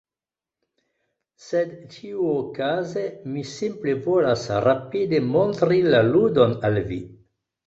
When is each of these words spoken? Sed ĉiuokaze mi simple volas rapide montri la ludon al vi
Sed 1.47 1.75
ĉiuokaze 1.95 3.03
mi 3.35 3.43
simple 3.51 3.95
volas 4.07 4.47
rapide 4.69 5.21
montri 5.37 5.79
la 5.93 6.03
ludon 6.11 6.59
al 6.73 6.83
vi 6.91 6.99